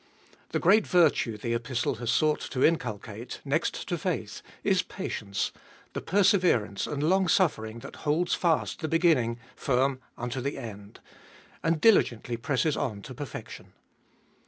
The 0.49 0.57
great 0.59 0.87
virtue 0.87 1.37
the 1.37 1.53
Epistle 1.53 1.97
has 1.97 2.09
sought 2.09 2.39
to 2.49 2.65
inculcate, 2.65 3.39
next 3.45 3.87
to 3.87 3.99
faith, 3.99 4.41
is 4.63 4.81
patience, 4.81 5.51
the 5.93 6.01
perseverance 6.01 6.87
and 6.87 7.03
long 7.03 7.27
suffering 7.27 7.77
that 7.81 7.97
holds 7.97 8.33
fast 8.33 8.79
the 8.79 8.87
beginning 8.87 9.37
firm 9.55 10.01
unto 10.17 10.41
the 10.41 10.57
end, 10.57 11.01
and 11.61 11.79
diligently 11.79 12.35
presses 12.35 12.75
on 12.75 13.03
to 13.03 13.13
perfection. 13.13 13.73